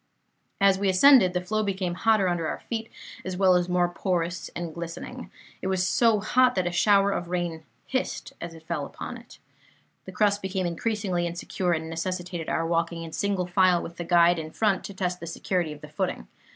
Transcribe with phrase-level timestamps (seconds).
[0.59, 2.89] "As we ascended, the flow became hotter under our feet,
[3.23, 5.29] as well as more porous and glistening.
[5.61, 9.37] It was so hot that a shower of rain hissed as it fell upon it.
[10.05, 14.39] The crust became increasingly insecure, and necessitated our walking in single file with the guide
[14.39, 16.27] in front, to test the security of the footing.